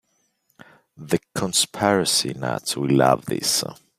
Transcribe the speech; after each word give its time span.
The 0.97 1.19
conspiracy 1.35 2.33
nuts 2.33 2.75
will 2.75 2.89
love 2.89 3.27
this. 3.27 3.63